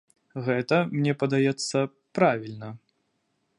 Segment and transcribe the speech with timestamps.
[0.45, 1.85] Гэта, мне падаецца,
[2.21, 2.69] правільна.